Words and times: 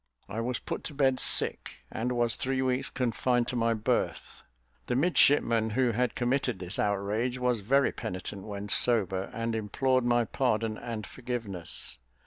I 0.27 0.41
was 0.41 0.57
put 0.57 0.83
to 0.85 0.95
bed 0.95 1.19
sick, 1.19 1.75
and 1.91 2.13
was 2.13 2.33
three 2.33 2.63
weeks 2.63 2.89
confined 2.89 3.47
to 3.49 3.55
my 3.55 3.75
berth. 3.75 4.41
The 4.87 4.95
midshipman 4.95 5.69
who 5.77 5.91
had 5.91 6.15
committed 6.15 6.57
this 6.57 6.79
outrage, 6.79 7.37
was 7.37 7.59
very 7.59 7.91
penitent 7.91 8.41
when 8.45 8.67
sober, 8.67 9.29
and 9.31 9.53
implored 9.53 10.03
my 10.03 10.25
pardon 10.25 10.75
and 10.75 11.05
forgiveness. 11.05 11.99